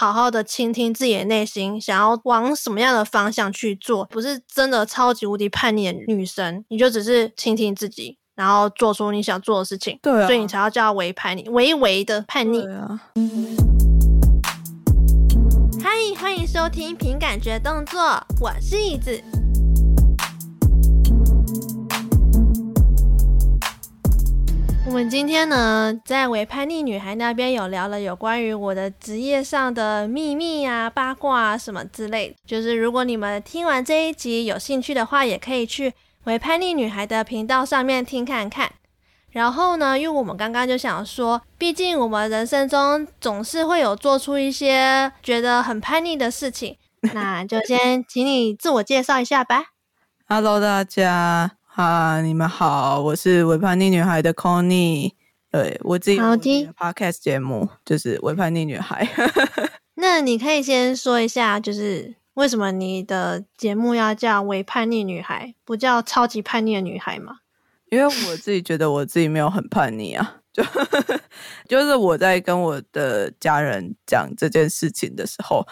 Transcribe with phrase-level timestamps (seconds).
[0.00, 9.98] 好好的倾听自己的内心，想要往什么样的方向去做，不是真的超级无敌叛逆的女生，你就只是倾听自己，然后做出你想做的事情。
[10.00, 12.62] 对啊，所以你才要叫微叛逆，微微的叛逆。
[12.62, 13.00] 对啊。
[15.82, 18.00] 嗨，欢迎收听凭感觉动作，
[18.40, 19.20] 我是椅子。
[24.88, 32.34] 我们今天呢，在微叛逆女孩那边有聊了有关于我的职业上的秘密啊、八卦啊什么之类。
[32.46, 35.92] 就是如果你们听完这一集有兴趣的话，也可以去
[36.24, 38.72] 微叛逆女孩的频道上面听看看。
[39.30, 46.78] 然后呢，因为我们刚刚就想说，毕竟我们人生中总是会有做出一些觉得很叛逆的事情，
[47.12, 49.64] 那就先请你自我介绍一下吧。
[50.26, 51.57] Hello，大家。
[51.78, 55.12] 啊，你们好，我是微叛逆女孩的 Connie，
[55.48, 59.08] 对，我自己好的 Podcast 节目就是微叛逆女孩。
[59.94, 67.36] 那你可以先说一下，就是为什么你的节目要叫微叛逆女孩，不叫超级叛逆的女孩吗？
[67.90, 70.64] 因为我自己觉得我自己没有很叛逆啊， 就
[71.68, 75.64] 就是我在跟我的家人讲这件事情的时候，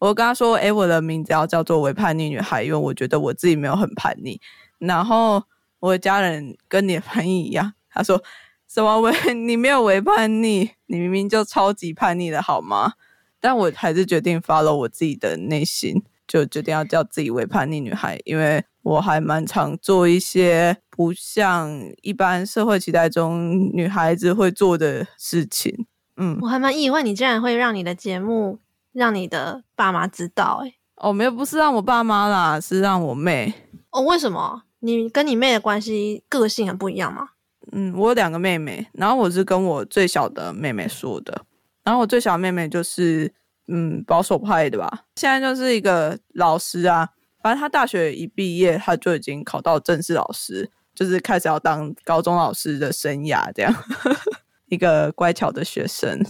[0.00, 4.40] 我跟他说，诶，我的名字要叫做微叛逆女孩，因为我觉得我自己没有很叛逆，
[4.80, 5.40] 然后。
[5.82, 8.22] 我的家人跟你的反应一样，他说
[8.68, 9.12] ：“什么违？
[9.34, 12.92] 你没有违叛逆，你明明就超级叛逆的好吗？”
[13.40, 21.68] 但我还是决定 follow 我自己的内心，就决定要叫自己为叛逆女孩，因为我还蛮常做一些不像
[22.02, 25.86] 一般社会期待中女孩子会做的事情。
[26.16, 28.60] 嗯，我还蛮意外，你竟然会让你的节目
[28.92, 30.68] 让你的爸妈知道、欸。
[30.68, 33.52] 诶哦，没有，不是让我爸妈啦，是让我妹。
[33.90, 34.62] 哦，为什么？
[34.84, 37.30] 你跟你妹的关系个性很不一样吗？
[37.70, 41.44] 嗯，我有两个妹妹，然后我是跟我最小的妹妹说的，
[41.84, 43.32] 然后我最小的妹妹就是
[43.68, 47.08] 嗯保守派的吧，现在就是一个老师啊，
[47.40, 53.72] 反正她大学一毕业，她就已经考到正式老师，就是开始要当高中老师的生涯，这样
[54.66, 56.20] 一个乖巧的学生。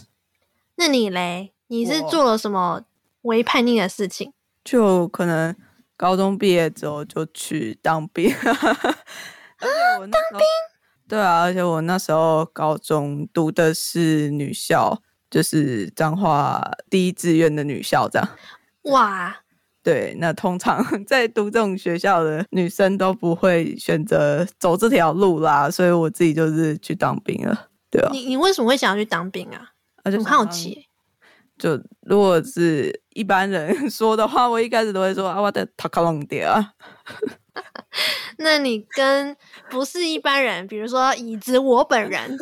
[0.76, 1.52] 那你嘞？
[1.68, 2.82] 你是做了什么
[3.22, 4.34] 违叛逆的事情？
[4.62, 5.56] 就可能。
[6.02, 10.40] 高中毕业之后就去当兵， 而且我那时候，
[11.06, 18.28] 对啊，而且我那时候高中读的是女校，就是彰化第一志愿的女校，这样。
[18.90, 19.36] 哇，
[19.84, 28.10] 对，那通常在读这种学校的女生都不会选择走这条路啦，所以我自己就是去当兵了，对啊。
[28.12, 29.70] 你你为什么会想要去当兵啊？
[30.04, 30.88] 我很好奇。
[31.62, 36.72] 就如果是一般人说的话，我一开始都会说啊，我的塔卡隆迪啊。
[38.38, 39.36] 那你跟
[39.70, 42.36] 不是一般人，比如说椅子我本人，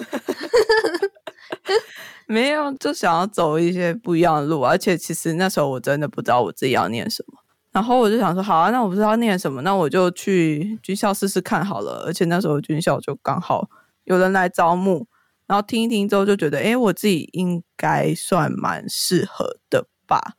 [2.27, 7.35] 没有就想要走一些不一样的路，而且其实那时候我真的不知道我自己要念什么，
[7.73, 12.05] 然后我就想说，好啊，那我不知道念什么，那我就去军校试试看好了。
[12.07, 13.69] 而且那时候军校就刚好
[14.05, 15.07] 有人来招募。
[15.51, 20.37] 然后听一听之后就觉得，哎，我自己应该算蛮适合的吧。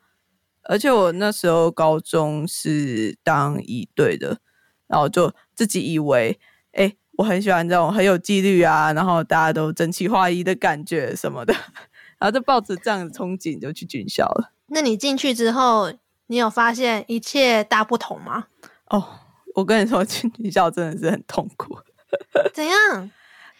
[0.63, 4.39] 而且我那时候高中是当一队的，
[4.87, 6.39] 然后就自己以为，
[6.71, 11.53] 哎，我很喜欢这种很有纪律啊，然后大家都整齐划一的感觉什么的，
[12.17, 14.53] 然后就抱着这样的憧憬就去军校了。
[14.67, 15.91] 那你进去之后，
[16.27, 18.45] 你有发现一切大不同吗？
[18.85, 19.05] 哦，
[19.55, 21.77] 我跟你说， 进军校真的是很痛苦。
[22.53, 23.11] 怎样？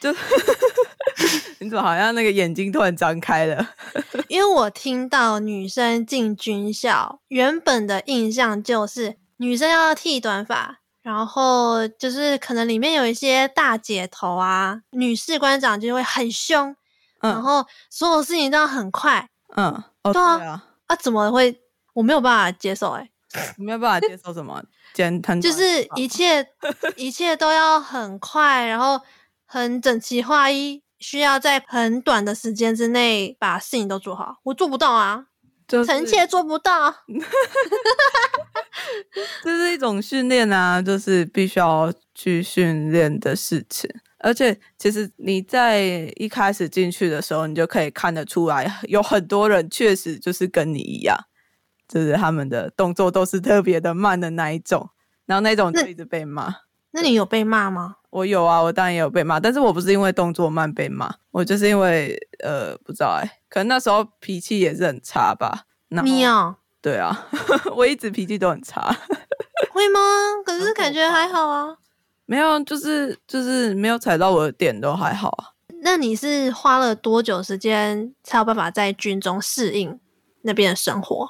[0.02, 0.12] 就
[1.60, 3.70] 你怎么好像那个眼睛突然张开了？
[4.28, 16.76] 因为我听到女生进军校，原本的印象就是女生要剃短发，然后就是可能里面有一些大姐头啊，女士官长就会很凶，
[17.22, 19.30] 嗯、然后所有事情都要很快。
[19.56, 21.62] 嗯，哦，对啊，对啊，啊，怎么会？
[21.94, 24.64] 我没有办法接受、欸，哎，你没有办法接受什么？
[24.96, 26.44] 简单就是一切
[26.96, 29.00] 一切都要很快，然后。
[29.54, 35.26] 很整齐划一，需要在很短的时间之内把事情都做好，我做不到啊，
[35.68, 36.96] 就是、臣妾做不到。
[39.44, 43.94] 这是一种训练啊，就是必须要去训练的事情。
[44.20, 45.82] 而且，其实你在
[46.16, 51.18] 一开始进去的时候，你就可以看得出来，有很多人确实就是跟你一样，
[51.90, 54.92] 就是他们的动作都是特别的慢的那一种，
[55.26, 56.56] 然后那种就一直被骂。
[56.92, 57.98] 那你有被骂吗？
[58.12, 65.66] 我有啊，我当然也有被骂，但是我不是因为动作慢被骂，我就是因为呃，不知道哎、欸，可能那时候脾气也是很差吧。
[65.88, 66.58] 你啊？
[66.82, 67.28] 对啊，
[67.76, 68.82] 我一直脾气都很差。
[69.72, 70.00] 会吗？
[70.46, 71.78] 可是感觉还好啊。
[72.26, 75.52] 没有，就是就是没有踩到我的点都还好啊。
[75.84, 80.00] 那你是花了多久时间才有办法在军中适应？
[80.42, 81.30] 那边的生活？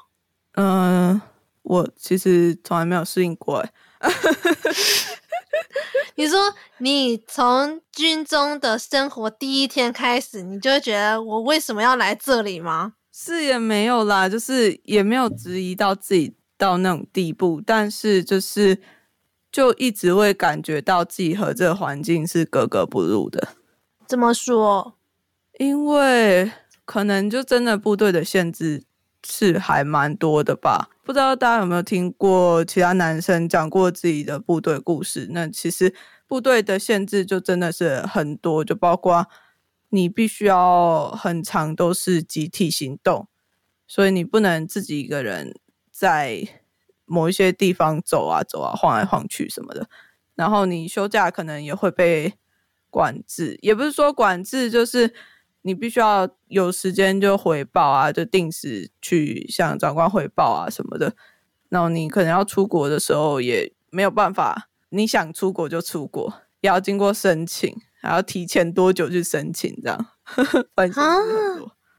[0.53, 1.21] 嗯、呃，
[1.63, 3.71] 我其实从来没有适应过哎。
[6.15, 12.93] 你说你从军中的生活第一天开始，你就会觉得我为什么要来这里吗？
[13.13, 18.81] 是也没有啦，就是也没有质疑到自己到那种地步，但是就是
[19.51, 23.49] 就一直会感觉到自己和这个环境是格格不入的。
[24.07, 24.95] 怎么说？
[25.59, 26.51] 因为
[26.85, 28.83] 可能就真的部队的限制
[29.25, 30.89] 是还蛮多的吧。
[31.11, 35.27] 不知道大家有没有听过其他男生讲过自己的部队故事？
[35.31, 35.93] 那其实
[36.25, 39.27] 部队的限制就真的是很多，就包括
[39.89, 43.27] 你必须要很长都是集体行动，
[43.85, 45.53] 所以你不能自己一个人
[45.91, 46.47] 在
[47.03, 49.89] 某一些地方走啊走啊晃来晃去什么的。
[50.35, 52.35] 然后你休假可能也会被
[52.89, 55.13] 管制，也不是说管制，就是。
[55.63, 61.13] 你必须要有时间就回报啊，就定时去向长官回报啊什么的。
[61.69, 70.07] 然后你可能要出国的时候也没有办法，你想出国就出国，也要经过申请，还要提前多久去申请这样。
[70.95, 71.17] 啊，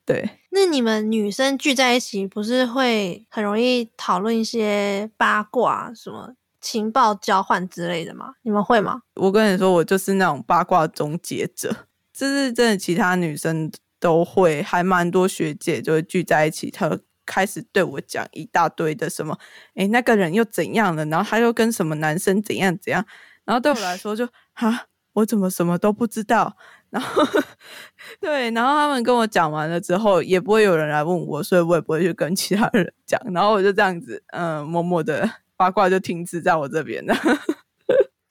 [0.04, 0.38] 对。
[0.50, 8.34] 那你们女生聚在一起，不是会很容易讨论一些八卦、什么情报交换之类的吗？
[8.42, 9.02] 你们会吗？
[9.14, 11.86] 我跟你说，我就是那种八卦终结者。
[12.12, 19.38] 这是真的，其他女生都会，还蛮多学姐就会聚在一起，她开始对我讲一大堆的什么，
[19.74, 23.04] 诶，那个人又怎样了，然后他又跟什么男生怎样怎样，
[23.44, 26.56] 然后对我来说就哈，我怎么什么都不知道，
[26.90, 27.22] 然后
[28.20, 37.14] 对，然后他们跟我讲完了之后，也不会有人来问我，所以我也不会去跟其他人讲，然后我就这样子，嗯，默默的八卦就停止在我这边了。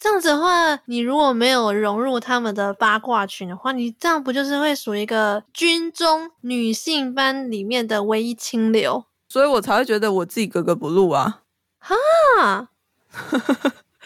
[0.02, 9.06] 这样子的话，你如果没有融入他们的八卦群的话，你这样不就是会属于一个军中女性班里面的唯一清流？
[9.30, 11.44] 所以我才会觉得我自己格格不入啊！
[11.78, 11.96] 哈，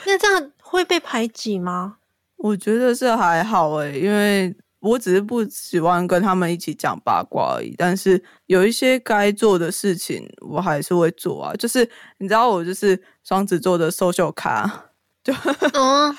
[0.05, 1.95] 那这样会被排挤吗？
[2.35, 7.73] 我觉得是还好诶，因为我只是不喜欢跟他们一起讲八卦而已。
[7.77, 11.53] 但是有一些该做的事情，我还是会做啊。
[11.53, 14.84] 就是你知道，我就是双子座的 social 咖。
[15.25, 15.33] 就
[15.77, 16.15] 哦，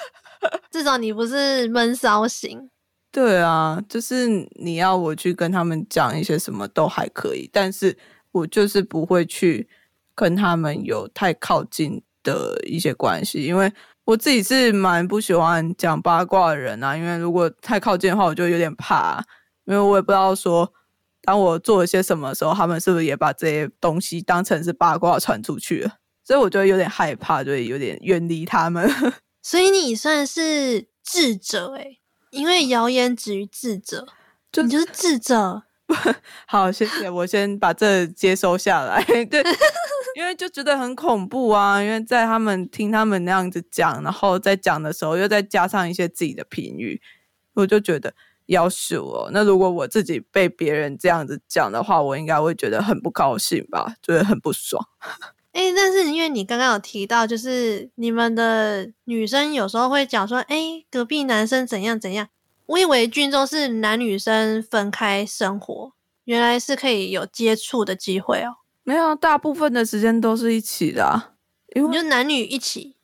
[0.71, 2.69] 至少你不是闷骚型。
[3.11, 4.27] 对啊，就是
[4.57, 7.97] 你要我去跟他们讲一些什么都还可以，但是
[8.33, 9.67] 我就是不会去
[10.15, 13.73] 跟他们有太靠近的一些关系，因为
[14.05, 16.95] 我自己是蛮不喜欢讲八卦的人啊。
[16.95, 19.25] 因为如果太靠近的话，我就有点怕，
[19.65, 20.71] 因为我也不知道说，
[21.23, 25.93] 当我做了些什么的时候，他们是不是也把这些东西当成是八卦传出去了。
[26.27, 28.91] 所以我就有点害怕，就有点远离他们。
[29.43, 32.01] 所以你算是智者诶，
[32.31, 34.05] 因为谣言止于智者，
[34.51, 35.63] 就你就是智者。
[36.49, 39.01] 好，谢谢，我先把这接收下来。
[39.31, 39.41] 对，
[40.17, 47.01] 因为就觉得很恐怖啊，因为在他们听他们那样子讲，然后在讲的时候又再加上一些自己的评语，
[47.55, 48.13] 我就觉得
[48.47, 49.31] 要死我。
[49.33, 54.85] 那如果我自己被别人这样子讲的话，我应该会觉得很不高兴吧，觉得很不爽。
[55.57, 62.29] 哎、欸，但是因为你刚刚有提到，就是你们的女生有时候会讲说，哎、欸，隔壁男生怎样怎样。
[62.67, 65.95] 我以为军中是男女生分开生活，
[66.25, 68.59] 原来是可以有接触的机会哦。
[68.85, 71.33] 没有，大部分的时间都是一起的啊，
[71.75, 72.97] 因为就男女一起，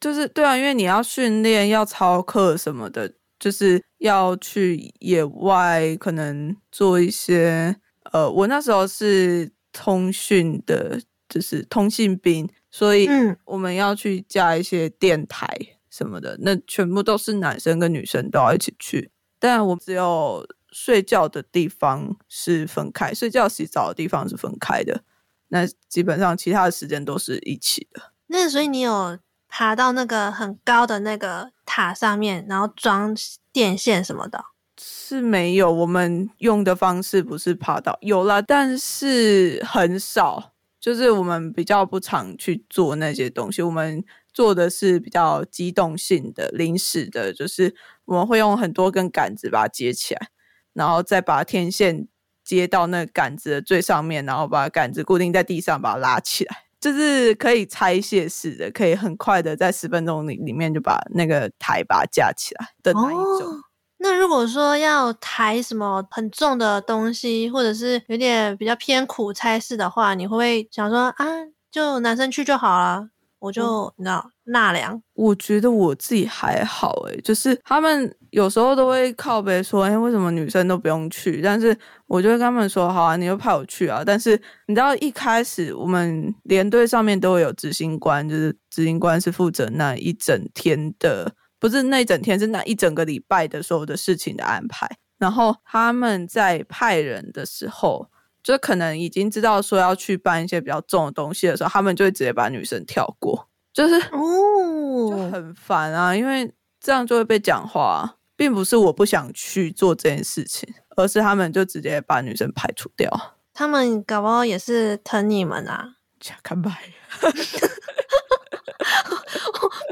[0.00, 7.74] 就是对啊，因为你要训练、要操课什么的，就是要去野外，可能做一些。
[8.12, 11.00] 呃，我那时候是通讯的。
[11.28, 13.08] 就是通信兵，所以
[13.44, 15.48] 我们要去加一些电台
[15.90, 19.10] 什么的，嗯、那全部都是男生跟女生都要一起去。
[19.38, 25.02] 但我只有睡觉的地方是分开，睡觉洗澡的地方是分开的。
[25.48, 28.12] 那基本上其他的时间都是一起的。
[28.28, 29.18] 那所以你有
[29.48, 33.14] 爬到那个很高的那个塔上面，然后装
[33.52, 34.44] 电线什么的？
[34.78, 35.72] 是没有。
[35.72, 40.52] 我们用的方式不是爬到，有了，但是很少。
[40.86, 47.74] 就是我们比较不常去做那些东西，我们做的是比较机动性的、临时的，就是
[48.04, 50.28] 我们会用很多根杆子把它接起来，
[50.74, 52.06] 然后再把天线
[52.44, 63.60] 接到那杆子的最上面，然后把杆子固定在地上，把它拉起来，就是可以拆卸式的，可以很快的在十分钟里里面就把那个台把它架起来的那一种。
[63.98, 71.26] 那如果说要抬什么很重的东西，或者是有点比较偏苦差事的话，你会不会想说啊，
[71.70, 73.08] 就男生去就好了？
[73.38, 75.00] 我就你知道纳凉。
[75.12, 81.40] 我觉得我自己还好诶、欸，就是他们有时候都会靠背说，哎、欸，为什么女生都不用去？
[81.42, 81.76] 但是
[82.06, 84.02] 我就会跟他们说，好啊，你就派我去啊。
[84.04, 94.88] 但是你知道一开始我们连队上面都会有执行官，就是执行官是负责那一整天的，不是那一整天，是那一整个礼拜的所有的事情的安排。
[95.18, 98.08] 然后他们在派人的时候。
[98.46, 113.10] 就可能已经知道说要去搬一些比较重的东西的时候，他们就会直接把女生跳过，就是哦，就很烦啊，因为这样就会被讲话，并不是我不想去做这件事情，而是他们就直接把女生排除掉。
[113.52, 116.70] 他们搞不好也是疼你们啊，假 看白，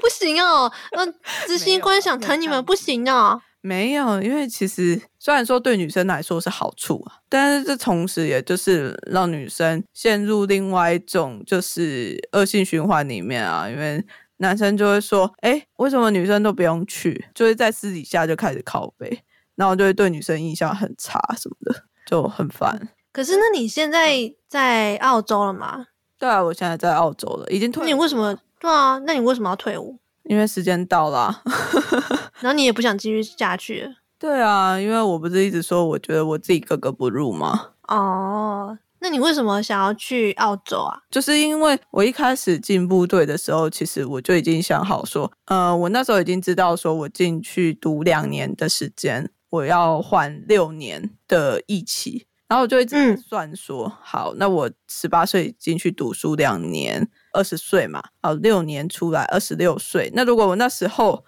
[0.04, 1.06] 不行哦，那
[1.48, 3.40] 执行官想疼你们不行哦。
[3.62, 13.66] 没有，因为其实虽然说对女生来说是好处啊，但是这同时也就是让女生陷入另外一种就是恶性循环里面啊。
[13.66, 14.04] 因为
[14.36, 22.90] 男生就会说：“哎，为什么女生都不用去？”就会在私底下就开始靠北，然后就会对女生印象很差什么的，就很烦。
[23.10, 24.14] 可是，那你现在
[24.46, 25.86] 在澳洲了吗？
[26.18, 28.36] 对啊，我现在在澳洲了，已经退你为什么？
[28.64, 29.98] 对啊，那你为什么要退伍？
[30.22, 31.42] 因为时间到了啊，
[32.40, 33.90] 然后你也不想继续下去了。
[34.18, 37.72] 对啊，因为我不是一直说我觉得我自己格格不入吗？
[37.88, 40.98] 哦，那你为什么想要去澳洲啊？
[41.10, 57.10] 就是因为我一开始进部队的时候，其实我就已经想好说，呃，我那时候已经知道说我进去读两年的时间，我要换六年的役期，然后我就一直算说，嗯、好，那我十八岁进去读书两年。
[57.32, 60.08] 二十岁嘛，好，六年出来，二十六岁。
[60.14, 61.24] 那如果我那时候，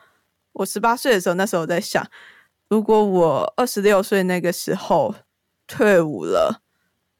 [0.52, 2.06] 我十八岁的时候，那时候我在想，
[2.68, 5.12] 如果我二十六岁那个时候
[5.66, 6.62] 退伍了，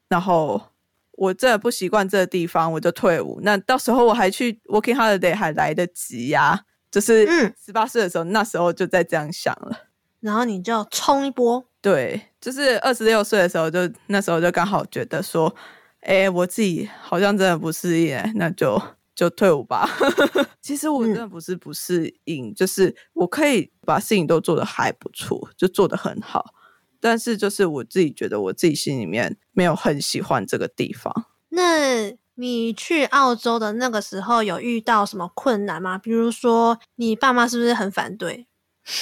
[0.08, 0.70] 然后
[1.12, 3.40] 我真的不习惯这个地方，我就退伍。
[3.42, 6.60] 那到时候我还去 working holiday 还来得及呀、啊。
[6.88, 7.26] 就是
[7.60, 9.88] 十八岁的时候，那时候就在这样想了。
[10.20, 11.66] 然后你就冲一波。
[11.80, 15.52] 对，就是二十六岁的时候就，就那时候就刚好觉得说。
[16.00, 18.80] 哎，我自己好像真的不适应，那就
[19.12, 19.88] 就退伍吧。
[20.62, 26.54] 其实我真的不是不适应，嗯、就是我可以把事情都做得还不错，就做得很好。
[27.00, 31.12] 但是就是我自己觉得我自己心里面没有很喜欢这个地方。
[31.48, 35.98] 那你去澳洲的那个时候有遇到什么困难吗？
[35.98, 38.46] 比如说你爸妈是不是很反对？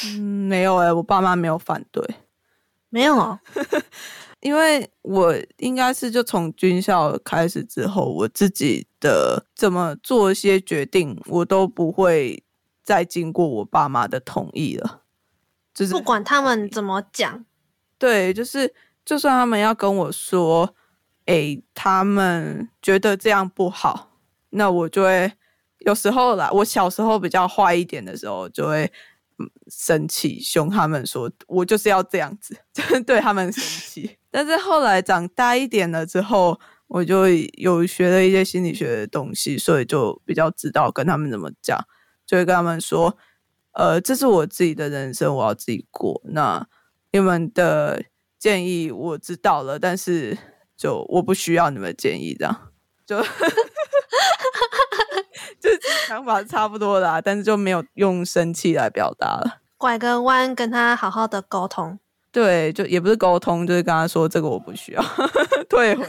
[0.06, 2.02] 嗯，没有哎、欸，我爸妈没有反对，
[2.94, 3.40] 没有哦。
[4.38, 12.44] 因为我应该是就从军校开始之后，我自己的怎么做一些决定，我都不会
[12.84, 15.00] 再经过我爸妈的同意了。
[15.74, 17.44] 就是不管他们怎么讲，
[17.98, 18.72] 对，就是
[19.04, 20.72] 就算他们要跟我说，
[21.24, 24.10] 诶，他们觉得这样不好，
[24.50, 25.32] 那我就会
[25.80, 28.92] 有时候啦，我小时候比较坏一点的时候，就会。
[29.68, 32.56] 生气，凶他们说，我就是要这样子，
[33.06, 34.18] 对他们生气。
[34.30, 41.78] 但是后来长大一点了之后，我就有学了一些心理学的东西，所以就比较知道跟他们怎么讲，
[42.26, 43.16] 就会跟他们说，
[43.72, 46.20] 呃，这是我自己的人生，我要自己过。
[46.26, 46.66] 那
[47.12, 48.04] 你们的
[48.38, 50.36] 建议我知道了，但是
[50.76, 52.72] 就我不需要你们的建议，这样
[53.06, 53.24] 就。
[55.64, 59.61] 就是想法差不多啦，但是就没有用生气来表达了。
[59.78, 61.99] 拐个弯跟他好好的沟通，
[62.30, 65.02] 对，就也不是沟通，就是跟他说这个我不需要，
[65.68, 66.06] 退回，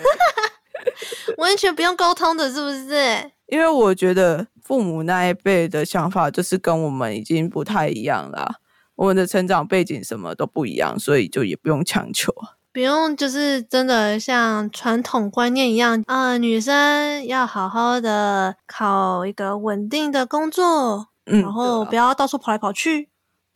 [1.38, 3.32] 完全不用沟通的，是不是？
[3.48, 8.56] 因为我觉得父母那一辈的想法就是跟我们已经不太一样了，
[8.96, 12.34] 我们的成长背景什么都不一样，所以就也不用强求。
[12.76, 23.08] 不用，就是真的像传统观念一样啊、呃，女生要好好的考一个稳定的工作，嗯，然后不要到处跑来跑去。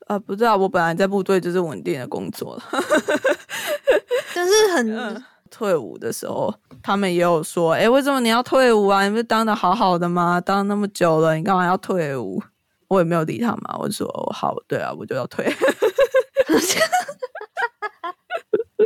[0.08, 2.64] 呃，不知道，我本来在部队就是稳定的工作了，
[4.34, 5.22] 但是很、呃、
[5.52, 9.04] 退伍的时候，他们也有说，哎，为什么你要退伍啊？
[9.04, 10.40] 你不是当的好好的吗？
[10.40, 12.42] 当那么久了，你干嘛要退伍？
[12.88, 15.46] 我也没有理他嘛，我就说，哦，好，对啊，我就要退。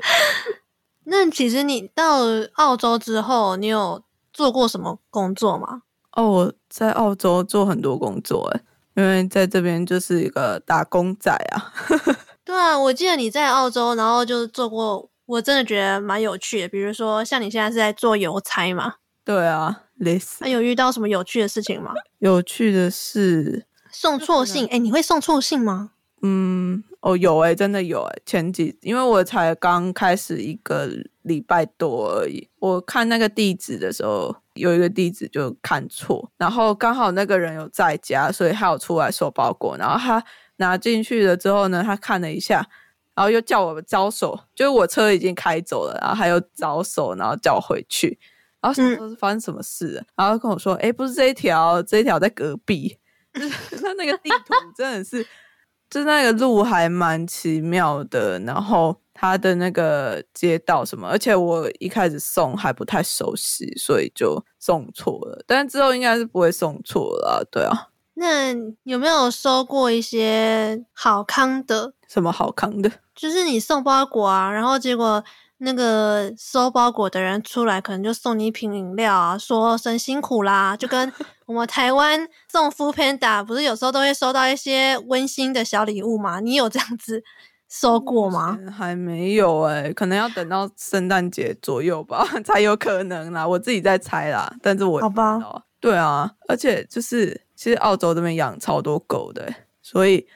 [1.05, 2.21] 那其实你到
[2.53, 5.81] 澳洲之后，你有做过什么工作吗？
[6.13, 8.61] 哦，我在澳洲做很多工作哎，
[8.95, 11.73] 因为在这边就是一个打工仔啊。
[12.45, 16.67] 对啊，我记得你在澳洲，然后就做过，我真的觉得蛮有趣的。
[16.67, 18.95] 比如说，像你现在是在做邮差嘛？
[19.25, 20.37] 对啊，类似。
[20.41, 21.93] 那有遇到什么有趣的事情吗？
[22.19, 24.65] 有趣的是，送错信。
[24.65, 25.91] 哎、欸，你会送错信吗？
[26.25, 30.89] 嗯，哦，有哎、真的有哎、前几，因为我才刚开始一个
[31.23, 32.47] 礼拜多而已。
[32.59, 39.77] 我看那个地址的时候，有一个地址就看错，然后刚好那个人有在家，所以他有出来收包裹。
[39.77, 40.23] 然后他
[40.55, 42.65] 拿进去了之后呢，他看了一下，
[43.13, 48.17] 然后又叫我招手，就是我车已经开走了，然后他又招手，然后叫我回去。
[48.61, 52.97] 然后想说是发生什么事，然后跟我说：“哎，不是这一条，这一条在隔壁。”
[53.33, 55.17] 他那个地图真的是，
[55.93, 65.43] 就那个路还蛮奇妙的，然后它的那个街道什么，而且我一开始送还不太熟悉，所以就送错了。
[65.45, 67.89] 但之后应该是不会送错了，对啊。
[68.15, 68.51] 那
[68.83, 71.93] 有没有收过一些好康的？
[72.07, 72.91] 什么好康的？
[73.13, 75.23] 就是你送包裹啊，然后结果。
[75.59, 81.11] 那个收包裹的人出来，可能就送你一瓶饮料啊，说声辛苦啦，就跟
[81.45, 86.39] 我们台湾送 Foodpanda 不是有时候都会收到一些温馨的小礼物吗？
[86.39, 87.23] 你有这样子
[87.69, 88.59] 收过吗？
[88.77, 93.47] 还没有哎、欸，可能要等到圣诞节左右吧， 才有可能啦。
[93.47, 95.39] 我自己在猜啦，但是我好吧，
[95.79, 100.27] 对啊，而且就是其实澳洲这边养超多狗的、欸，所以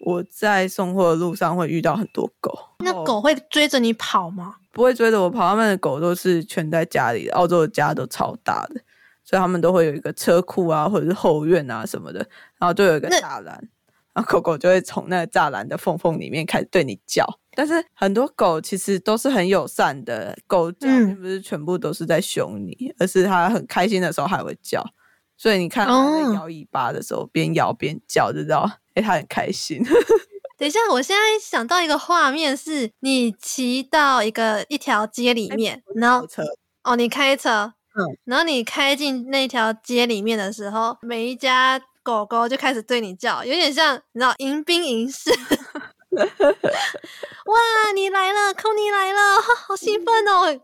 [0.00, 2.52] 我在送货的路上会遇到很多狗。
[2.78, 4.56] 那狗会追着你跑吗？
[4.72, 7.32] 不会追着我跑，他们的狗都是圈在家里的。
[7.32, 8.80] 澳洲的家都超大的，
[9.24, 12.18] 所以他们都会有一个车库啊，或者是后院啊什么的，
[12.58, 13.68] 然后就有一个栅栏，
[14.12, 17.26] 然后狗狗就会从那个栅栏的缝缝里面开始对你叫。
[17.54, 24.84] 但是很多狗其实都是很友善的，狗叫并不是全部都是在凶你，嗯、而是它很开心的时候还会叫。
[25.38, 29.80] 所以你看它在摇尾巴的时候，哦、边摇边叫，就知道哎，他很开心。
[30.58, 36.26] 等一下，我现在想到一个画面，是你骑到一个一条街里面，然后
[36.82, 45.30] 哦，你开车，嗯，然后你开进那条街里面的时候，每一家狗狗就开始对你叫，有点像你知道迎宾仪式。
[46.16, 50.58] 哇，你来了，Connie 来了， 好兴奋哦！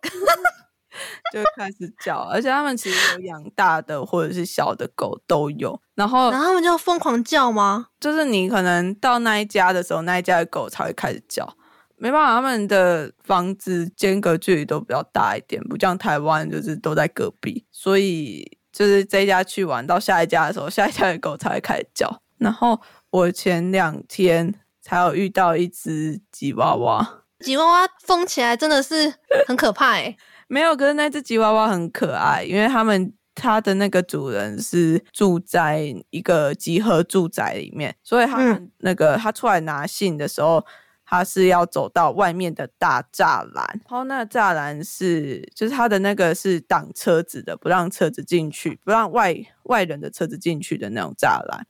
[1.33, 7.89] 就开始叫，而且他们其实有养大的或者是小的狗都有，然后然后他们就疯狂叫吗？
[8.01, 11.57] 就是你可能到那一家的时候，那一家的狗才会开始叫。
[11.97, 22.21] 没办法，他们的房子间隔距离都比较大一点，不像台湾就是都在隔壁，所以就是这一家去玩到下一家的时候，下一家的狗才会开始叫。
[22.39, 29.15] 然后我前两天才有遇到一只吉娃娃，吉娃娃疯起来真的是
[29.47, 30.17] 很可怕哎。
[30.53, 40.63] 没有，可是那只吉娃娃很可爱，因为他们它的那个主人是住在一个集合住宅里面，所以他们那个他出来拿信的时候，
[41.07, 51.67] 他是要走到外面的大栅栏，然后那个栅栏是就是他的那个是挡车子的，不让车子进去，不让外外人的车子进去的那种栅栏，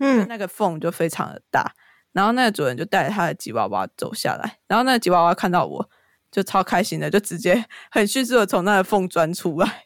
[0.00, 1.74] 嗯，那个缝就非常的大，
[2.12, 5.90] 然后那个主人就带着他的吉娃娃走下来，然后那个吉娃娃看到我。
[6.32, 9.84] 就超开心的，就直接 很迅速的从那个缝钻出来，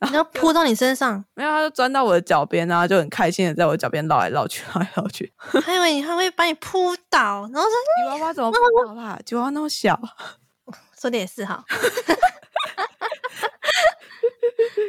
[0.00, 1.24] 然后扑到你身上。
[1.34, 5.32] 没有，他就钻到我的脚边啊，就很开心的在我脚边绕来绕去，绕来绕去。
[5.36, 9.18] 还以为你还会把你扑倒，然后说吉娃娃怎么扑倒啦？
[9.24, 9.98] 吉娃娃那么小，
[11.00, 11.64] 说的也是哈。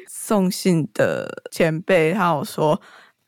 [0.09, 2.81] 送信的前辈他有说，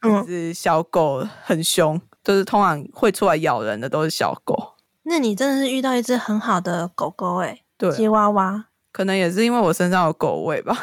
[0.04, 4.74] 一只小狗很凶，就是通常会出来咬人的都是小狗。
[5.04, 7.62] 那你真的是遇到一只很好的狗狗哎。
[7.78, 10.76] 对，吉娃娃，可能也是因为我身上有狗味吧，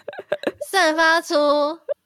[0.70, 1.36] 散发出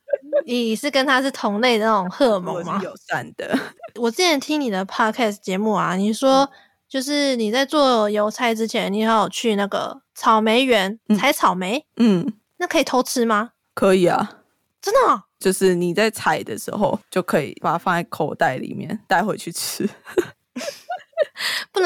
[0.47, 2.81] 你是跟它是同类的那种荷尔蒙吗？
[2.83, 3.59] 友善的。
[3.97, 6.49] 我之前听你的 podcast 节目啊，你说
[6.89, 13.51] 就是你在做邮差之前，你还有去那个草莓园采草莓，嗯，那可以偷吃吗？
[13.75, 14.41] 可以啊，
[14.81, 15.23] 真的哦？
[15.39, 20.23] 就是你在采的时候就可以把它放在口袋里面带回去吃，不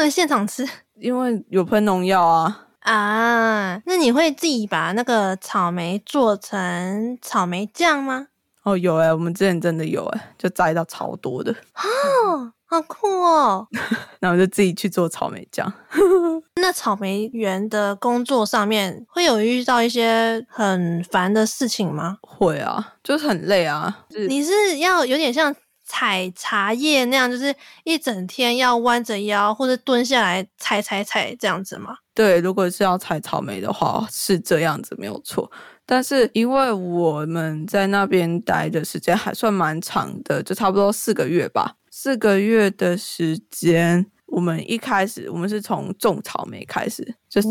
[0.03, 0.69] 能现场吃。
[1.01, 3.81] 因为有喷农药啊啊！
[3.87, 8.29] 那你会自己把那个草莓做成草莓酱吗？
[8.65, 13.67] 哦，有哎、欸，我们之前真的有哎、欸，就摘到超多的哦，好酷哦！
[14.21, 15.73] 那我就自己去做草莓酱。
[16.61, 22.19] 那草莓园的工作上面会有遇到一些很烦的事情吗？
[22.23, 24.05] 会啊，就是很累啊。
[24.09, 25.53] 就是、你是要有点像。
[25.93, 31.99] 采茶叶那样，就是一整天要弯着腰或者蹲下来采采采这样子吗？
[32.15, 35.51] 对，如果是要采草莓的话，是这样子没有错。
[35.85, 41.75] 但是因为我们在那边待的时间还算蛮长的，就差不多四个月吧。
[41.91, 47.49] 四个月的时间，我们一开始我们是从种草莓开始，就是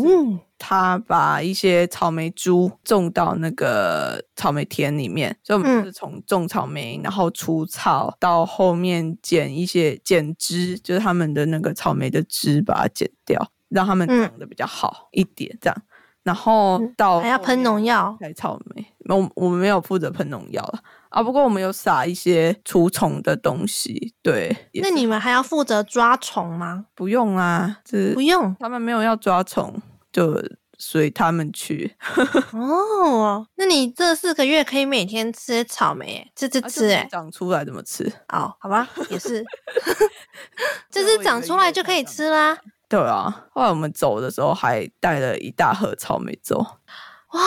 [0.58, 15.82] 他把一些草莓株种到那个草莓田里面，所以我们是从种草莓，然后除草，到后面剪一些剪枝，就是他们的那个草莓的枝，把它剪掉，让他们长得比较好一点，这样。
[16.24, 20.80] 然后到后还要喷农药，采草莓，我我们没有负责喷农药了。
[21.08, 24.70] 啊，不过我们有撒一些除虫的东西，对。
[24.74, 26.86] 那你们还要负责抓虫吗？
[26.94, 29.74] 不用啊，这不用，他们没有要抓虫，
[30.10, 30.42] 就
[30.78, 31.94] 随他们去。
[32.52, 38.10] 哦，那你这四个月可以每天吃草莓，吃吃吃，哎，长出来怎么吃？
[38.32, 39.44] 哦，好吧，也是，
[40.90, 42.56] 这是长出来就可以吃啦。
[42.88, 46.56] 对啊，后来我们走的时候还带了一大盒草莓粥。
[46.58, 47.40] 哇，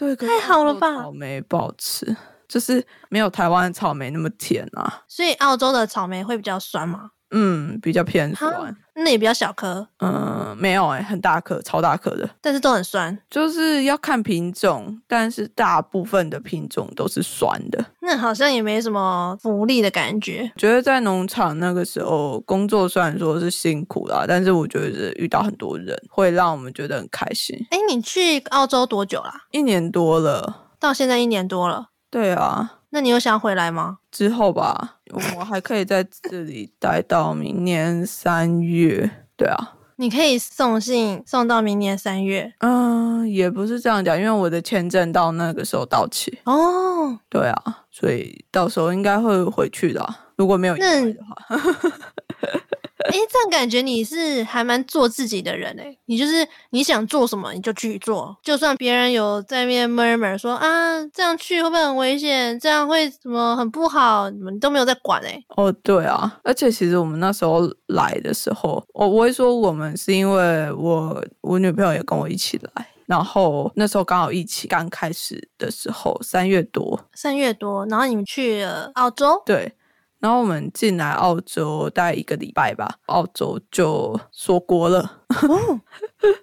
[0.00, 0.96] 对，太好了吧？
[0.96, 2.16] 草莓不好吃。
[2.48, 7.10] 就是没有台湾的草莓那么甜啊，所以澳洲的草莓会比较酸吗？
[7.30, 9.86] 嗯，比较偏酸，那也比较小颗。
[10.00, 13.16] 嗯，没有哎、欸，很大颗，超大颗的，但是都很酸。
[13.30, 17.84] 就是要看品种，但是大部分的品种都是酸的。
[18.00, 20.50] 那好像也没什么福利的感觉。
[20.56, 27.56] 觉得在农场那个时候工作虽然说是辛苦啦，但是我觉得是遇到很多人，会让我们觉得很开心。
[27.70, 29.44] 哎，你去澳洲多久啦？
[29.52, 31.90] 一年多了，到现在一年多了。
[32.10, 33.98] 对啊，那你有想回来吗？
[34.10, 34.96] 之后吧，
[35.36, 39.08] 我还可以在这里待到明年三月。
[39.36, 42.52] 对啊，你可以送信送到明年三月。
[42.58, 46.38] 嗯，也不是这样讲，因为我的签证到那个时候到期。
[46.44, 51.56] 哦，对啊，所以到时候应该会回去的，如果没有意外的话。
[53.10, 62.58] 哎，这样感觉你是还蛮做自己的人哎，你就是你想做什么你就去做，就算别人有在面 murmur 说啊，这样去会不会很危险？
[62.58, 64.30] 这样会什么很不好？
[64.30, 65.42] 你们都没有在管哎。
[65.56, 79.72] 哦，对啊，而且其实我们那时候来的时候，我我会说我们是因为我我女朋友也跟我一起来，然后那时候刚好疫情刚开始的时候，三月多，三月多，然后你们去了澳洲，对。
[80.20, 85.22] 然后我们进来澳洲大概一个礼拜吧，澳洲就锁国了。
[85.48, 85.80] 哦，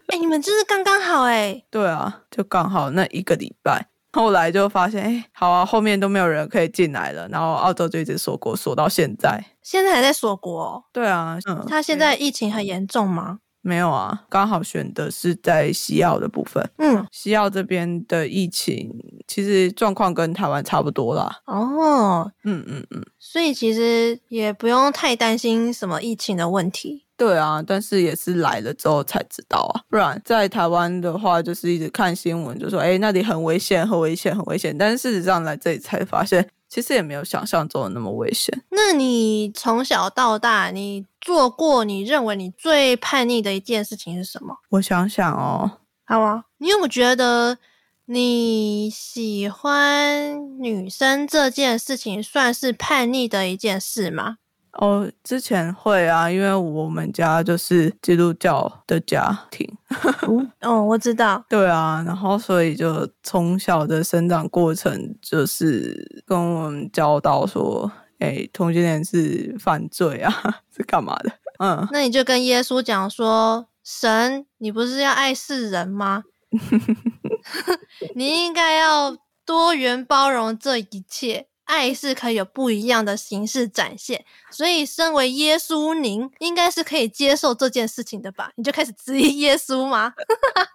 [0.07, 1.63] 哎，你们就是刚刚好哎。
[1.69, 3.87] 对啊，就刚好那一个礼拜。
[4.13, 9.45] 后来就发现，哎，好啊，后面都没有人可以进来了，然后澳洲就一直锁国，锁到现在。
[9.61, 10.83] 现在还在锁国哦？
[10.91, 11.63] 对啊，嗯。
[11.67, 13.39] 他现在疫情很严重吗？
[13.67, 16.63] 没有啊，刚好选的是在西澳的部分。
[16.77, 18.89] 嗯，西澳这边的疫情
[19.27, 21.41] 其实状况跟台湾差不多啦。
[21.45, 27.03] 哦，嗯嗯嗯，所以其实也不用太担心什么疫情的问题。
[27.17, 34.77] 对啊，但是也是来了之后才知道啊，不然在台湾的话，就是一直看新闻，就说哎那里很危险，很危险，很危险。
[34.77, 36.49] 但是事实上来这里才发现。
[36.69, 38.53] 其实也没有想象中的那么危险。
[38.71, 44.55] 那你从小到大，你做过你认为你最叛逆的一件事情是什么？
[44.69, 45.69] 我想想哦，
[46.05, 47.57] 好啊，你有没有觉得
[48.05, 54.37] 你喜欢女生这件事情算是叛逆的一件事吗？
[54.71, 59.69] 哦，之前会啊，因为我们家就是基督教的家庭。
[60.61, 61.43] 哦，我知道。
[61.49, 71.31] 对啊，然后所以就从小的生长过程就是跟我们教导说，哎，同性恋是犯罪啊，是干嘛的？
[71.59, 76.23] 嗯，那你就跟耶稣讲说，神，你不是要爱世人吗？
[78.15, 81.47] 你应该要多元包容这一切。
[81.67, 88.51] 爱是可以有不一样的形式展现，所以身为耶稣，您应该是可以接受这件事情的吧？
[88.55, 90.13] 你就开始质疑耶稣吗？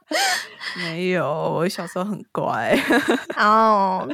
[0.76, 1.24] 没有，
[1.56, 2.78] 我小时候很乖。
[3.36, 4.06] 哦，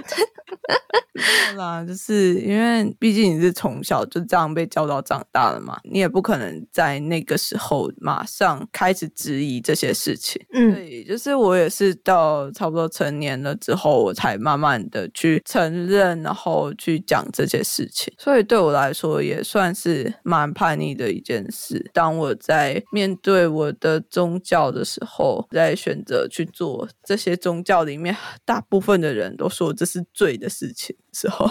[1.13, 10.41] 对啦，就是因为毕竟你是从小就这样被教导长大的嘛，你也不可能在那个时候马上开始质疑这些事情。
[10.53, 16.68] 嗯，对，就是我也是到差不多成年了之后，我才慢慢的去承认，然后。
[16.75, 21.91] 去讲这些事情，所以对我来说也算是蛮叛逆的一件事。
[21.93, 31.49] 当我在面对我的宗教的时候，在选择去做这些宗教里面大部分的人都说这是罪的事情的时候，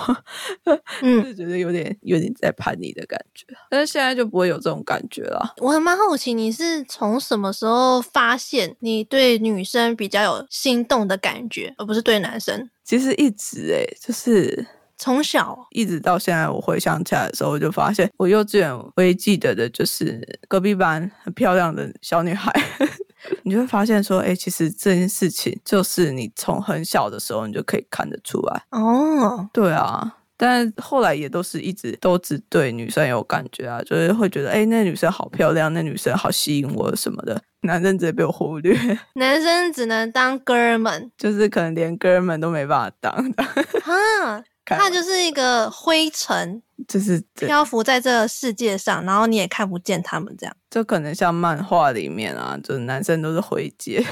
[1.01, 3.45] 嗯，就觉得有点有点在叛逆的感觉。
[3.69, 5.53] 但是现在就不会有这种感觉了。
[5.57, 12.69] 我还蛮好奇，你是从什么时候发现你对女生比较有心动的感觉，而不是对男生？
[12.83, 14.65] 其实一直哎、欸，就是。
[14.97, 22.51] 从小一直到现在，我回想起来的时候，我就发现我幼稚园唯一记得的就是隔壁班很漂亮的小女孩。
[23.43, 28.63] 你就会发现说，哎、欸，其实这件事情就是你从很小的时候你就可以看得出来。
[28.71, 37.41] 哦，对啊，但后来也都是一直都只对女生有感觉啊，就是会觉得哎，那女生好漂亮，那女生好吸引我什么的。
[37.61, 38.77] 男生直接被我忽略，
[39.15, 43.43] 男生只能当哥们，就是可能连哥们都没办法当的。
[43.81, 44.43] 哈，
[44.75, 50.55] 他就是一个灰尘，就是漂浮在这个世界上，然后你也看不见他们这样。
[50.69, 54.03] 就可能像漫画里面啊，就是男生都是灰阶，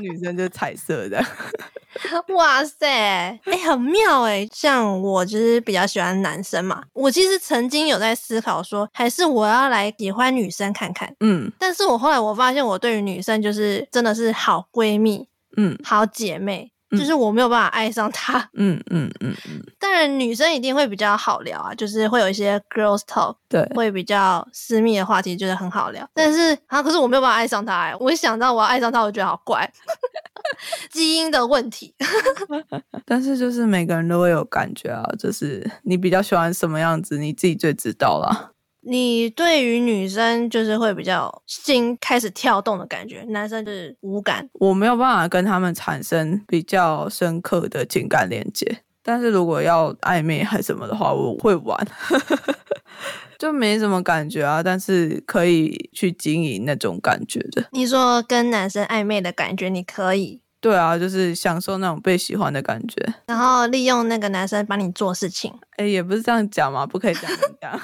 [0.00, 1.24] 女生就是彩色的。
[2.34, 4.48] 哇塞，哎、欸，很妙哎！
[4.50, 11.14] 像我就是比较喜欢男生嘛，我其实曾经有在思考说，还是我要来喜欢女生看看。
[11.20, 16.72] 嗯，但是我后来我发现，我对于女生就是真的是好闺蜜，嗯，好姐妹。
[16.98, 19.62] 就是我没有办法爱上他，嗯嗯嗯嗯。
[19.78, 26.08] 当然，女生一定会比较好聊啊，就是会有一些 girls talk，对，会比较私密的话题，觉得很好聊。
[26.14, 29.70] 但是啊，可是我没有办法爱上他哎，我一想到我要爱上他，我觉得好怪，
[30.92, 31.94] 基因的问题。
[33.04, 38.51] 但是就是每个人都会有感觉啊，就是你比较喜欢什么样子，你自己最知道啦。
[38.84, 44.48] 你对于女生就是会比较心开始跳动的感觉，男生就是无感。
[44.54, 51.78] 我没有办法跟他们产生比较深刻的情感连接，但是如果要暧昧还什么的话，我会玩，
[53.38, 54.62] 就没什么感觉啊。
[54.62, 57.64] 但是可以去经营那种感觉的。
[57.70, 60.41] 你说跟男生暧昧的感觉，你可以。
[60.62, 65.52] 对啊，就是享受那种被喜欢的感觉，然后利用那个男生帮你做事情。
[65.76, 67.80] 哎，也不是这样讲嘛，不可以这样讲，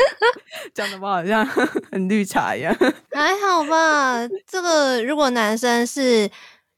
[0.74, 1.44] 讲的我好像
[1.90, 2.72] 很绿茶一样。
[3.12, 6.30] 还好吧，这个如果男生是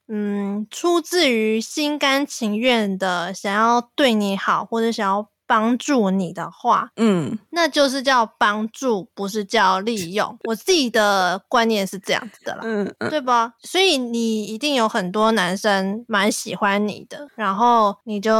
[0.06, 5.28] 嗯出自于心甘情愿的想要对你好，或者想要。
[5.46, 10.38] 帮助你的话，嗯，那就是叫帮助，不是叫利用。
[10.44, 13.52] 我自己的观念是这样子的啦，嗯，嗯，对吧？
[13.60, 18.32] 所以你一定有很多男生蛮喜欢你的，然后你就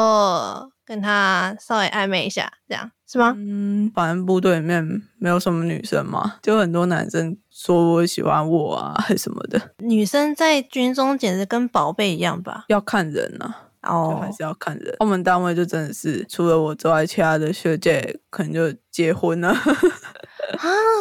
[0.85, 3.35] 跟他稍微暧昧一下，这样是吗？
[3.37, 4.85] 嗯，反正部队里面
[5.19, 9.61] 没有什么女生嘛，就很多男生说我喜欢我啊，还 什么的。
[9.79, 12.65] 女生在军中简直跟宝贝一样吧？
[12.69, 13.64] 要看人啊。
[13.87, 14.95] 哦，还是要看人。
[15.01, 19.49] 我们单位就真的是除了我之外，其他的学姐可能就结婚了。
[19.53, 19.57] 啊，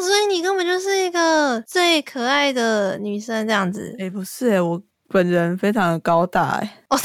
[0.02, 3.96] 所以你根本就是一个最可爱的女生这样子。
[4.00, 6.84] 哎、欸，不是哎、欸，我本人非常的高大哎、欸。
[6.90, 6.98] 哦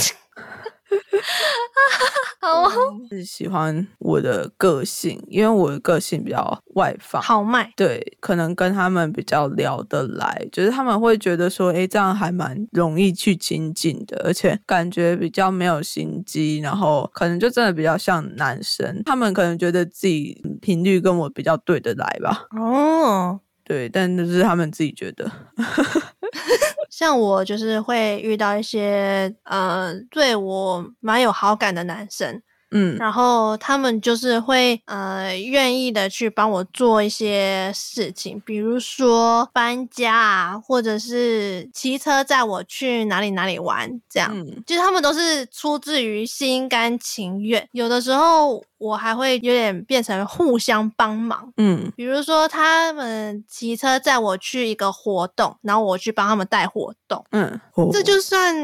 [3.10, 7.70] 是喜欢我的个性，因为我的个性比较外放，豪迈。
[7.76, 22.46] 对，可能跟他们比较聊得来，就是他们会觉得说，哎，这样还蛮容易去亲近的，而且感觉比较没有心机，然后可能就真的比较像男生，他们可能觉得自己频率跟我比较对得来吧。
[22.56, 25.30] 哦，对，但就是他们自己觉得。
[26.90, 48.62] 像我就是会遇到一些呃对我蛮有好感的男生，嗯，然后他们就是会呃愿意的去帮我做一些事情，比如说搬家啊，或者是骑车载我去哪里哪里玩，这样，嗯，就是他们都是出自于心甘情愿，有的时候。
[48.78, 57.60] 我还会有点变成互相帮忙，嗯，比如说他们骑车载我去一个活动，然后我去帮他们带活动，嗯，
[57.92, 58.54] 这就算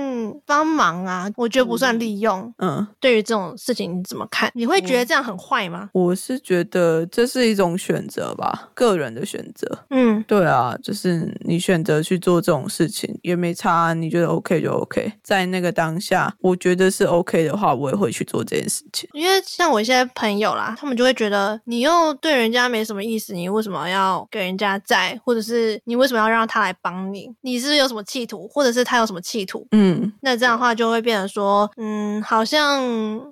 [0.46, 4.50] 帮忙啊，我觉得不算利用，嗯，对于这种事情你怎么看？
[4.54, 5.90] 你会觉得这样很坏吗？
[5.92, 20.03] 我是觉得这是一种选择吧，个人的选择，嗯，对啊，就是你选择去做这种事情也没差，你觉得 OK 就 OK，在那个当下，我觉得是 OK 的话，我也会去做这件事情，因为像我现在。
[20.14, 27.30] 朋友啦，他们就会觉得你又对人家没什么意思，你为什么要给人家在，或者是你为什么要让他来帮你？
[27.40, 29.66] 你是不是有什么企图，或者是他有什么企图？
[29.72, 32.82] 嗯，那这样的话就会变成说，嗯，好像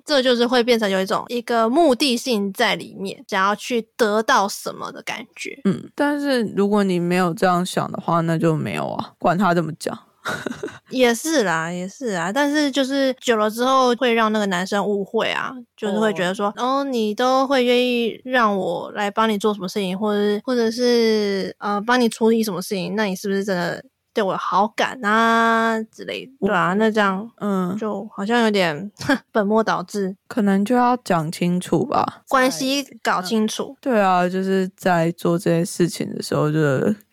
[0.05, 5.59] 这就是会变成有一种一个目的性在里面，想要去得到什么的感觉。
[5.65, 9.97] 嗯，但是如果你没有这样想的话，那就没有啊，管他怎么讲。
[10.89, 23.83] 也是啦，也是啊，但是就是久了之后会让那个男生误会啊，就是会觉得说，哦，哦，你都会愿意让我来帮你做什么事情，或者或者是呃帮你处理什么事情，那你是不是真的
[24.13, 26.47] 对我有好感啊之类的？
[26.47, 28.91] 对啊，那这样嗯，就好像有点
[29.31, 33.75] 本末倒置，可能就要讲清楚吧，关系搞清楚。
[33.81, 36.59] 对啊，就是在做这些事情的时候就。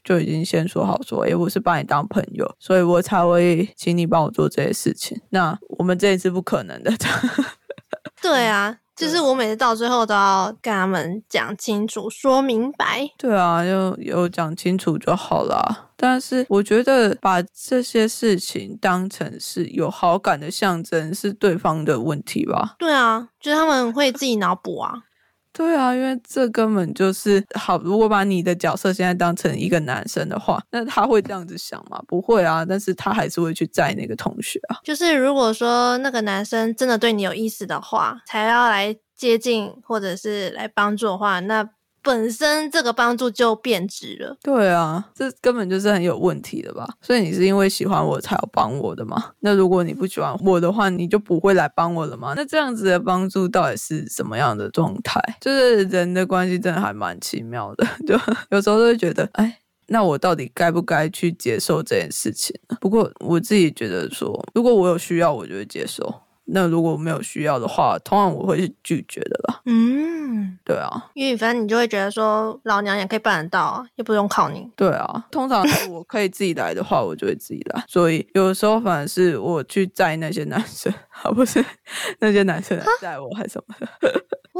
[0.02, 5.20] 就已经先说好说，诶，我是把你当朋友，所以我才会请你帮我做这些事情。
[5.28, 6.90] 那我们这一次不可能的。
[8.20, 13.08] 对啊，就是我每次到最后都要跟他们讲清楚、说明白。
[13.16, 15.88] 对啊，有有讲清楚就好了。
[15.96, 22.74] 但是我觉得把这些事情当成是有好感的象征，是对方的问题吧？
[22.78, 24.94] 对啊，就是他们会自己脑补啊。
[25.52, 27.78] 对啊，因为这根本就是好。
[27.78, 32.00] 如果把你的角色现在当成一个男生的话，那他会这样子想吗？
[32.06, 34.78] 不会啊，但是他还是会去载那个同学啊。
[34.84, 41.68] 就是如果说那个男生真的对你有意思的话，才要来接近或者是来帮助的话，那。
[42.02, 46.88] 本身这个帮助就变质了，对啊，这根本就是很有问题的吧？
[47.02, 49.32] 所以你是因为喜欢我才要帮我的吗？
[49.40, 52.32] 那如果你不喜欢我的话，你就不会来帮我了吗？
[52.36, 55.20] 那这样子的帮助到底是什么样的状态？
[55.40, 58.18] 就是人的关系真的还蛮奇妙的，就
[58.50, 59.58] 有时候都会觉得，哎，
[59.88, 62.54] 那我到底该不该去接受这件事情？
[62.80, 66.22] 不过我自己觉得说，如果我有需要，我就会接受。
[66.52, 69.60] 那如果没有需要的话，通常我会是拒绝的啦。
[69.66, 74.68] 嗯，对啊，因为反正你就会觉得说，老娘也可以办得到，也不用靠你。
[74.76, 77.84] 对啊，通常我可以自己来的话，我就会自己来。
[77.86, 81.64] 所以有的时候反而是我去载那些男生，而 不是
[82.18, 83.88] 那些男生来载我，还是什么的。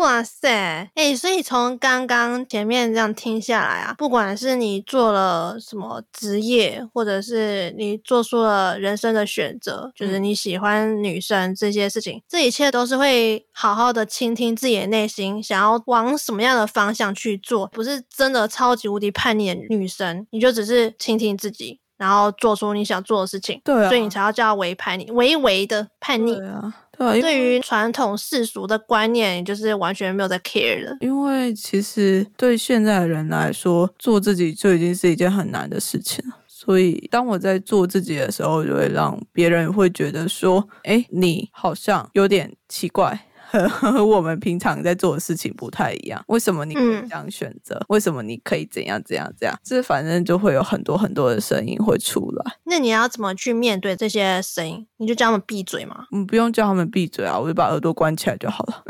[0.01, 26.75] 哇塞，哎、欸，所以从刚刚前面这样听下来啊，不管是你做了什么职业，或者是你做出了人生的选择，就是你喜欢女生这些事情，这一切都是会好好的倾听自己的内心，想要往什么样的方向去做，不是真的超级无敌叛逆的女生，你就只是倾听自己，然后做出你想做的事情，对啊，所以你才要叫为叛逆，微微的叛逆，对啊。
[27.21, 30.97] 对于传统世俗的观念，就是完全没有在 care 的。
[31.01, 36.37] 因为其实对现在的人来说，做自己就已经是一件很难的事情了。
[36.47, 47.75] 所以当我在做自己的时候，就会让别人会觉得说：“哎，你好像有点奇怪。”和 和我们平常在做的事情不太一样，为什么你可以这样选择？
[47.81, 49.59] 嗯、为什么你可以怎样怎样怎样？
[49.65, 52.53] 这反正就会有很多很多的声音会出来。
[52.65, 54.87] 那你要怎么去面对这些声音？
[54.99, 56.07] 你就叫他们闭嘴吗？
[56.13, 58.83] 嗯，不用叫他们闭嘴啊，我就把耳朵关起来就好了。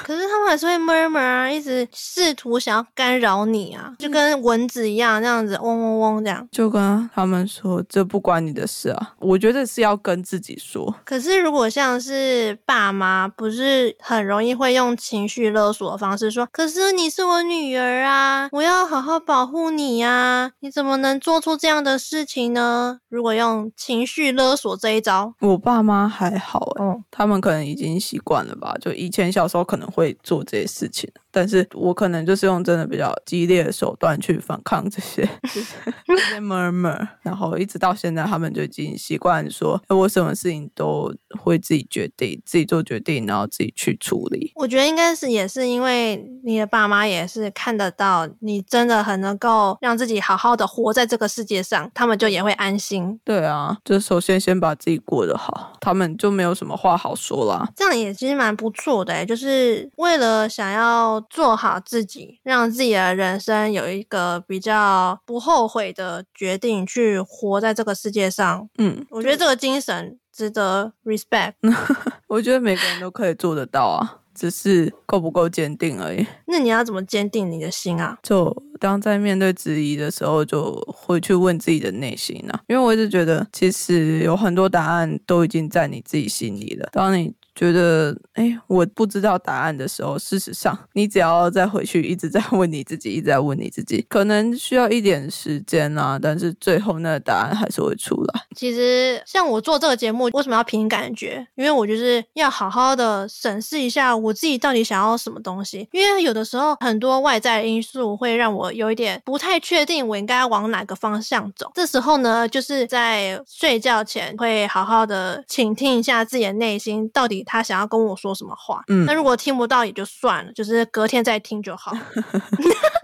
[0.00, 6.46] 可是他们还是会 murmur 啊，一直试图想要干扰你啊，就跟蚊子一样，这样子嗡嗡嗡这样。
[6.50, 9.14] 就跟他们说，这不关你的事啊。
[9.18, 10.94] 我觉得是要跟自己说。
[11.04, 13.94] 可是如果像是爸妈，不是？
[14.08, 31.10] 很容易会用情绪勒索的方式说：“可是你是我女儿啊，我要好好保护你呀，你怎么能做出这样的事情呢？”如果用情绪勒索这一招，我爸妈还好欸，嗯，他们可能已经习惯了吧，就以前小时候可能会做这些事情。
[31.36, 44.50] 但是我可能就是用真的比较激烈的手段去反抗这些 这些 murmur，然后一直到现在，他们就已经习惯说，我什么事情都会自己决定，自己做决定，然后自己去处理。
[44.54, 53.20] 我觉得应该是也是因为你的爸妈也是看得到你真的很能够让自己好好的活在这个世界上，他们就也会安心。
[53.22, 57.68] 对啊，就首先先把自己过得好，他们就没有什么话好说啦。
[57.76, 61.22] 这样也其实蛮不错的欸，就是为了想要。
[61.30, 68.68] 做好自己，让自己的人生有一个比较不后悔的决定，去活在这个世界上。
[68.78, 71.54] 嗯，我觉得这个精神值得 respect。
[72.28, 76.26] 我觉得每个人都可以做得到啊，只是够不够坚定而已。
[76.46, 78.18] 那你要怎么坚定你的心啊？
[78.22, 82.60] 就当在面对质疑的时候，就会去问自己的内心啊。
[82.66, 86.88] 因为我一直觉得，其实有很多答案都已经在你自己心里了。
[86.92, 98.42] 当你觉得哎，我不知道答案的时候，事实上，你只要再回去，一直在问你自己，一直在问你自己，可能需要一点时间啊，但是最后那个答案还是会出来。
[98.54, 101.46] 其实，像我做这个节目，为什么要凭感觉？
[101.54, 105.88] 因为我就是要好好的审视一下我自己到底想要什么东西。
[105.92, 111.72] 因为有的时候，很多外在因素会让我有一点不太确定，我应该往哪个方向走。
[111.74, 117.45] 这时候呢，就是在睡觉前会好好的倾听一下自己的内心，到底。
[117.46, 118.82] 他想要跟我说什么话？
[118.88, 121.96] 嗯，那如果听不到也就算了，就是隔天再听就好。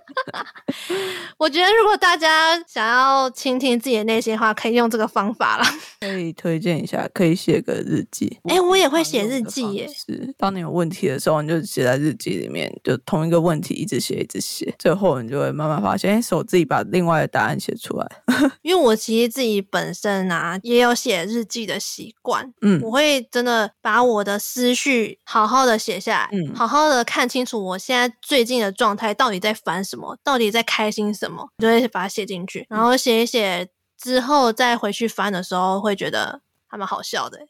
[1.39, 5.67] 我觉得如果大家想要倾听自己的内心的话，可以用这个方法啦。
[6.01, 8.39] 可以推荐一下，可以写个日记。
[8.45, 9.89] 哎、欸，我也会写日记耶。
[9.89, 18.07] 是，当你有问题的时候，你就写在日记里面，就同一个问题一直写，一直写，最后你就会慢慢发现，哎、欸，手自己把另外的答案写出来。
[18.63, 22.53] 因为我其实自己本身啊，也有写日记的习惯。
[22.63, 37.39] 嗯，我会真的把我的思绪好好的写下来，嗯，好好的看清楚我现在最近的状态到底在烦什么，到底在开心什么，就会把它写进去，然后写一写之后再回去翻的时候，会觉得还蛮好笑的。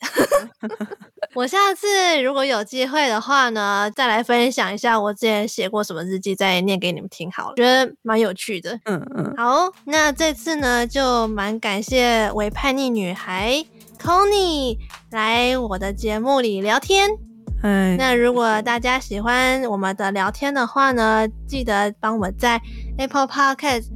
[1.34, 8.78] 我下次如果有机会的话呢，再来分享一下我之前写过什么日记，再念给你们听好了，觉得蛮有趣的。
[8.84, 13.64] 嗯嗯，好，那这次呢，就蛮感谢伪叛逆女孩
[13.98, 14.76] Connie
[15.10, 17.31] 来我的节目里聊天。
[17.62, 22.60] 哎，那如果大家喜欢我们的聊天的话呢，记得帮我在
[22.98, 23.86] Apple Podcast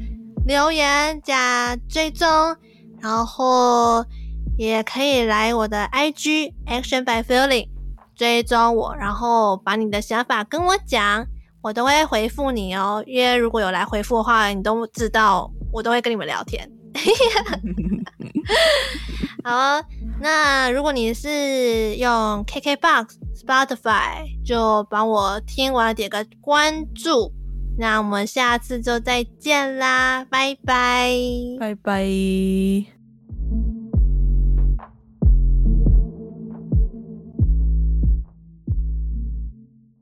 [0.46, 2.28] 留言加追踪，
[3.00, 4.04] 然后。
[4.58, 7.68] 也可以来我的 IG Action by Feeling
[8.14, 11.26] 追踪我，然后把你的想法跟我讲，
[11.60, 13.04] 我都会回复你哦。
[13.06, 16.66] 因为如果有来回复的话，你都知道我都会跟你们聊天。
[19.46, 19.80] 好，
[20.20, 23.10] 那如果你是用 KKBOX、
[23.46, 27.32] Spotify，就帮我听完点个关注。
[27.78, 31.12] 那我们下次就再见啦，拜拜，
[31.60, 32.95] 拜拜。